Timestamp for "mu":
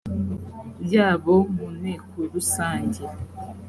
1.55-1.67